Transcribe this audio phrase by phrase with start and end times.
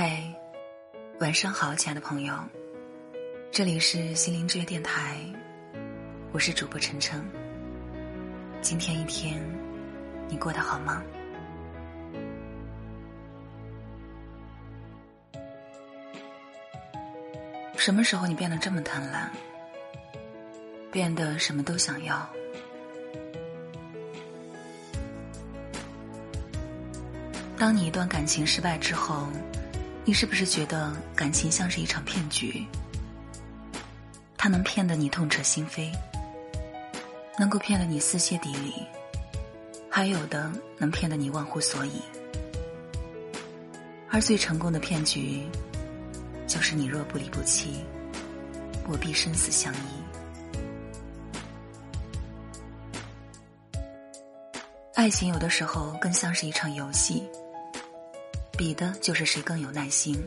[0.00, 0.22] 嗨，
[1.18, 2.32] 晚上好，亲爱的朋友，
[3.50, 5.18] 这里是心灵之约电台，
[6.30, 7.20] 我是主播晨晨。
[8.62, 9.42] 今天一天，
[10.28, 11.02] 你过得好吗？
[17.76, 19.26] 什么时候你变得这么贪婪，
[20.92, 22.24] 变得什么都想要？
[27.56, 29.26] 当你一段感情失败之后。
[30.04, 32.66] 你是不是觉得感情像是一场骗局？
[34.36, 35.92] 它能骗得你痛彻心扉，
[37.38, 38.86] 能够骗得你撕心底里，
[39.90, 42.00] 还有的能骗得你忘乎所以。
[44.10, 45.46] 而最成功的骗局，
[46.46, 47.84] 就是你若不离不弃，
[48.88, 49.78] 我必生死相依。
[54.94, 57.28] 爱情有的时候更像是一场游戏。
[58.58, 60.20] 比的就是谁更有耐心，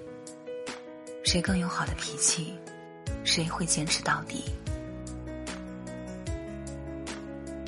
[1.22, 2.58] 谁更有好的脾气，
[3.26, 4.46] 谁会坚持到底。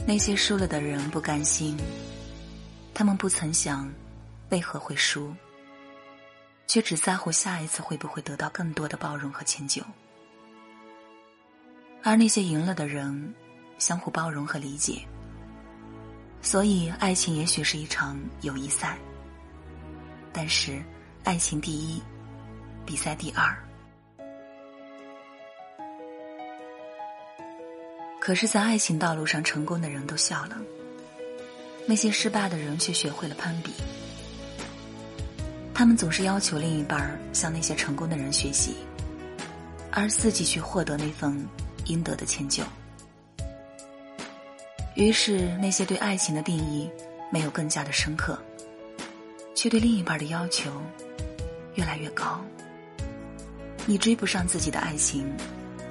[0.08, 1.76] 那些输了的人不甘心，
[2.94, 3.92] 他们不曾想
[4.52, 5.36] 为何会输，
[6.66, 9.84] 却只在乎下一次会不会得到更多的包容和迁就。
[12.02, 13.34] 而那些赢了的人，
[13.80, 15.06] 相互包容和理解，
[16.42, 18.98] 所以爱情也许是一场友谊赛。
[20.34, 20.82] 但是，
[21.24, 22.02] 爱情第一，
[22.86, 23.56] 比赛第二。
[28.20, 30.58] 可是，在爱情道路上成功的人都笑了，
[31.86, 33.72] 那些失败的人却学会了攀比。
[35.74, 38.76] 他们总是要求另一半向那些成功的人学习，
[39.92, 41.48] 而自己去获得那份
[41.86, 42.64] 应得的迁就。
[44.96, 46.90] 于是，那些对爱情的定义
[47.32, 48.42] 没有更加的深刻。
[49.56, 50.72] 却对另一半的要求
[51.76, 52.44] 越来越高。
[53.86, 55.32] 你追不上自己的爱情，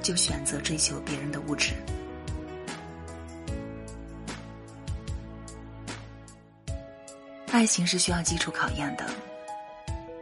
[0.02, 1.72] 就选择追求别人的物质。
[7.50, 9.04] 爱情是需要基础考验的，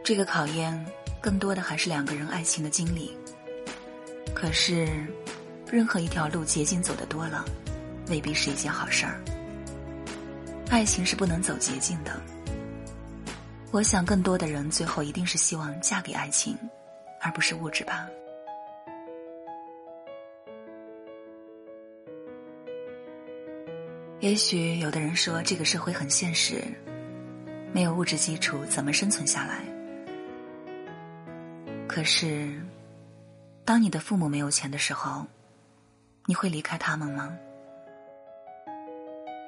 [0.03, 0.85] 这个考验
[1.21, 3.17] 更多的还是两个人爱情的经历。
[4.35, 4.85] 可是，
[5.71, 7.45] 任何一条路捷径走的多了，
[8.09, 9.21] 未必是一件好事儿。
[10.69, 12.21] 爱情是不能走捷径的。
[13.71, 16.57] 我想，更多的人最后一定是希望嫁给爱情，
[17.21, 18.05] 而不是物质吧。
[24.19, 26.61] 也许有的人说，这个社会很现实，
[27.71, 29.63] 没有物质基础怎么生存下来？
[31.87, 32.53] 可是，
[33.63, 35.25] 当你的父母没有钱的时候，
[36.25, 37.35] 你会离开他们吗？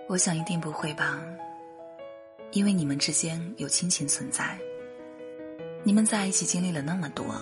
[0.07, 1.21] 我想，一定不会吧。
[2.53, 4.55] 因为你们之间有亲情存在，
[5.83, 7.35] 你们在一起经历了那么多，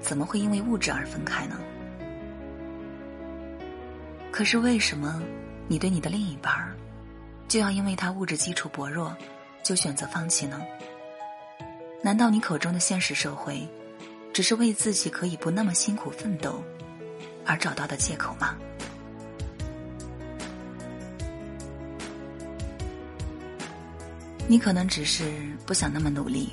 [0.00, 1.58] 怎么会因为物质而分开呢？
[4.30, 5.20] 可是为什么
[5.66, 6.76] 你对你的另一半儿，
[7.48, 9.16] 就要因为他物质基础薄弱，
[9.64, 10.62] 就选择放弃呢？
[12.00, 13.68] 难道你口中的现实社会，
[14.32, 16.62] 只是为自己可以不那么辛苦奋斗，
[17.44, 18.56] 而找到的借口吗？
[24.46, 25.24] 你可能只是
[25.66, 26.50] 不想那么努力，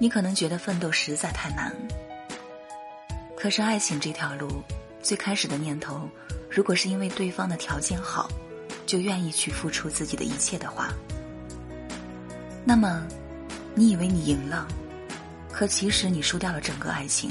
[0.00, 1.72] 你可能觉得奋斗实在太难。
[3.36, 4.62] 可是爱情这条路，
[5.00, 6.08] 最开始的念头，
[6.50, 8.28] 如果是因为对方的条件好，
[8.86, 10.92] 就愿意去付出自己的一切的话，
[12.64, 13.06] 那么，
[13.74, 14.66] 你以为你赢了，
[15.52, 17.30] 可其实你输掉了整个爱情，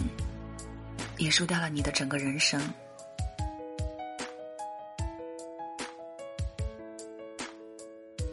[1.17, 2.61] 也输掉了你的整个人生。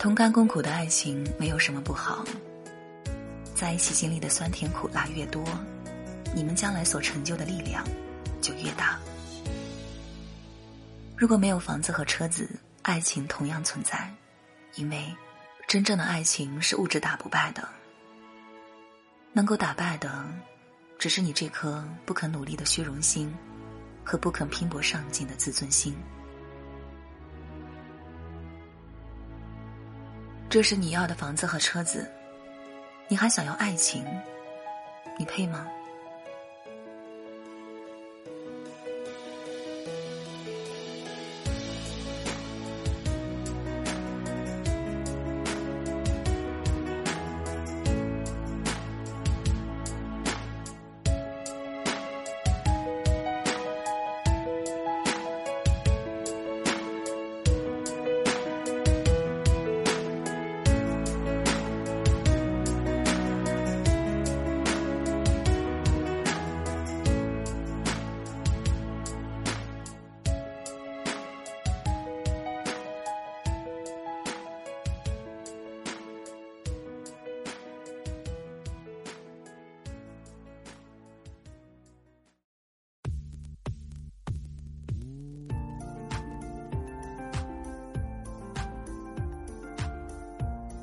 [0.01, 2.25] 同甘共苦的爱情没有什么不好，
[3.55, 5.45] 在一起经历的酸甜苦辣越多，
[6.35, 7.87] 你们将来所成就的力量
[8.41, 8.99] 就越大。
[11.19, 12.49] 如果没有房子和车子，
[12.81, 14.11] 爱情同样存在，
[14.77, 15.15] 因为
[15.69, 17.69] 真正的爱情是物质打不败的，
[19.35, 20.25] 能够打败的，
[20.99, 23.31] 只是你这颗不肯努力的虚荣心
[24.03, 25.95] 和不肯拼搏上进的自尊心。
[30.51, 32.11] 这是你要的房子和车子，
[33.07, 34.05] 你还想要爱情？
[35.17, 35.69] 你配吗？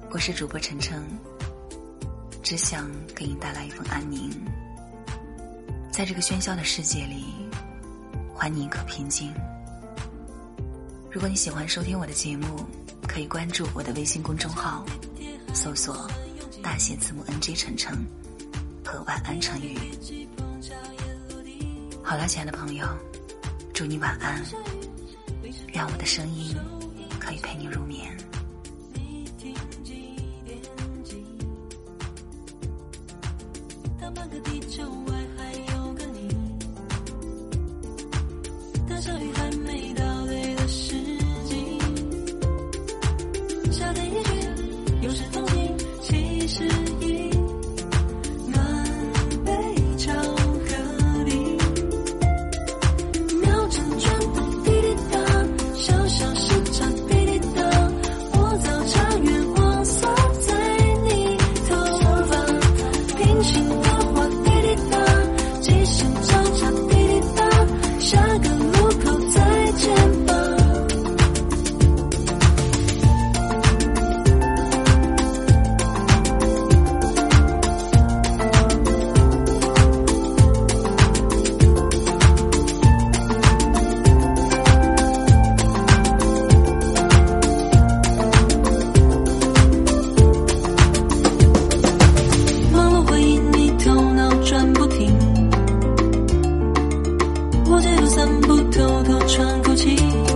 [0.10, 1.04] 我是主播晨晨，
[2.42, 4.32] 只想给你带来一份安宁。
[5.92, 7.26] 在这个喧嚣的世界里，
[8.34, 9.34] 还你一颗平静。
[11.12, 12.66] 如果你喜欢收听我的节目，
[13.06, 14.86] 可以关注我的微信公众号，
[15.54, 16.10] 搜索
[16.64, 17.94] 大写字母 NG 晨晨
[18.86, 19.78] 和晚安成语。
[22.02, 22.88] 好了，亲爱的朋友，
[23.74, 24.42] 祝你晚安，
[25.74, 26.56] 让我的声音
[27.20, 28.18] 可以陪你入眠。
[34.12, 35.17] 半个地球外。
[98.10, 100.27] 散步偷偷喘口气。